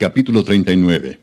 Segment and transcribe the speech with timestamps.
[0.00, 1.18] Capítulo 39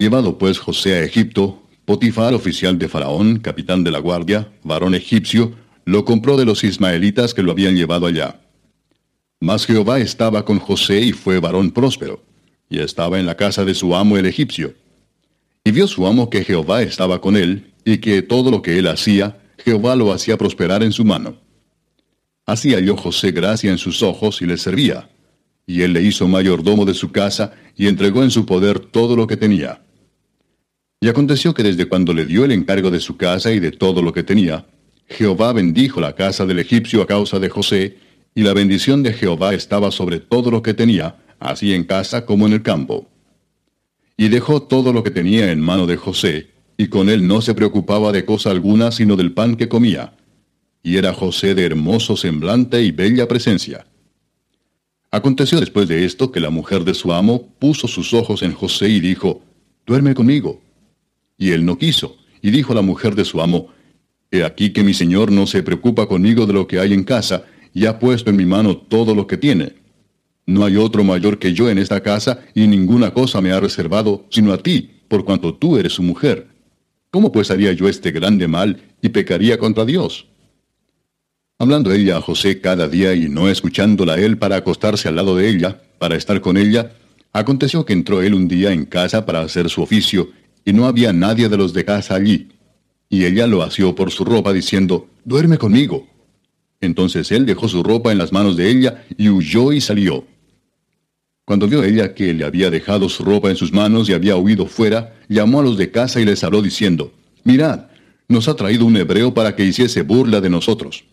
[0.00, 5.54] Llevado pues José a Egipto, Potifar, oficial de Faraón, capitán de la guardia, varón egipcio,
[5.84, 8.40] lo compró de los ismaelitas que lo habían llevado allá.
[9.38, 12.20] Mas Jehová estaba con José y fue varón próspero,
[12.68, 14.74] y estaba en la casa de su amo el egipcio.
[15.62, 18.88] Y vio su amo que Jehová estaba con él, y que todo lo que él
[18.88, 21.36] hacía, Jehová lo hacía prosperar en su mano.
[22.44, 25.08] Así halló José gracia en sus ojos y le servía.
[25.66, 29.26] Y él le hizo mayordomo de su casa y entregó en su poder todo lo
[29.26, 29.82] que tenía.
[31.00, 34.02] Y aconteció que desde cuando le dio el encargo de su casa y de todo
[34.02, 34.66] lo que tenía,
[35.06, 37.98] Jehová bendijo la casa del egipcio a causa de José,
[38.34, 42.46] y la bendición de Jehová estaba sobre todo lo que tenía, así en casa como
[42.46, 43.08] en el campo.
[44.16, 47.54] Y dejó todo lo que tenía en mano de José, y con él no se
[47.54, 50.14] preocupaba de cosa alguna sino del pan que comía
[50.84, 53.86] y era José de hermoso semblante y bella presencia.
[55.14, 58.88] Aconteció después de esto que la mujer de su amo puso sus ojos en José
[58.88, 59.42] y dijo,
[59.86, 60.60] Duerme conmigo.
[61.38, 63.68] Y él no quiso, y dijo la mujer de su amo,
[64.32, 67.44] He aquí que mi señor no se preocupa conmigo de lo que hay en casa,
[67.72, 69.74] y ha puesto en mi mano todo lo que tiene.
[70.46, 74.26] No hay otro mayor que yo en esta casa, y ninguna cosa me ha reservado,
[74.30, 76.48] sino a ti, por cuanto tú eres su mujer.
[77.12, 80.26] ¿Cómo pues haría yo este grande mal y pecaría contra Dios?
[81.64, 85.48] Hablando ella a José cada día y no escuchándola él para acostarse al lado de
[85.48, 86.92] ella, para estar con ella,
[87.32, 90.28] aconteció que entró él un día en casa para hacer su oficio,
[90.66, 92.48] y no había nadie de los de casa allí.
[93.08, 96.06] Y ella lo asió por su ropa, diciendo, Duerme conmigo.
[96.82, 100.26] Entonces él dejó su ropa en las manos de ella, y huyó y salió.
[101.46, 104.66] Cuando vio ella que le había dejado su ropa en sus manos y había huido
[104.66, 107.86] fuera, llamó a los de casa y les habló diciendo, Mirad,
[108.28, 111.04] nos ha traído un hebreo para que hiciese burla de nosotros.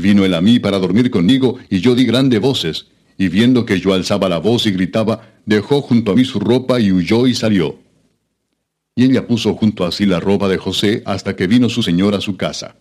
[0.00, 2.86] Vino él a mí para dormir conmigo, y yo di grandes voces,
[3.18, 6.80] y viendo que yo alzaba la voz y gritaba, dejó junto a mí su ropa
[6.80, 7.78] y huyó y salió.
[8.96, 12.14] Y ella puso junto a sí la ropa de José hasta que vino su señor
[12.14, 12.76] a su casa.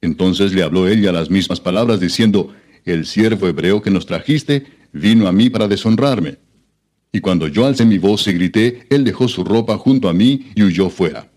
[0.00, 2.54] Entonces le habló ella las mismas palabras, diciendo,
[2.84, 6.38] El siervo hebreo que nos trajiste vino a mí para deshonrarme.
[7.12, 10.52] Y cuando yo alcé mi voz y grité, él dejó su ropa junto a mí
[10.54, 11.28] y huyó fuera.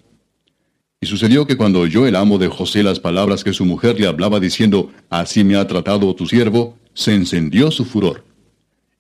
[1.02, 4.08] Y sucedió que cuando oyó el amo de José las palabras que su mujer le
[4.08, 8.26] hablaba diciendo, Así me ha tratado tu siervo, se encendió su furor.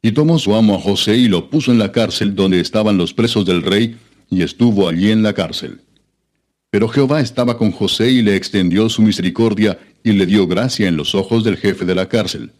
[0.01, 3.13] Y tomó su amo a José y lo puso en la cárcel donde estaban los
[3.13, 3.97] presos del rey,
[4.29, 5.81] y estuvo allí en la cárcel.
[6.69, 10.95] Pero Jehová estaba con José y le extendió su misericordia y le dio gracia en
[10.95, 12.51] los ojos del jefe de la cárcel.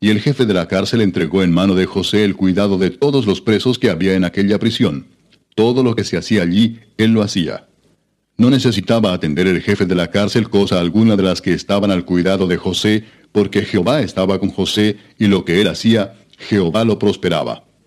[0.00, 3.26] Y el jefe de la cárcel entregó en mano de José el cuidado de todos
[3.26, 5.06] los presos que había en aquella prisión.
[5.54, 7.69] Todo lo que se hacía allí, él lo hacía.
[8.40, 12.06] No necesitaba atender el jefe de la cárcel cosa alguna de las que estaban al
[12.06, 16.98] cuidado de José, porque Jehová estaba con José y lo que él hacía, Jehová lo
[16.98, 17.64] prosperaba.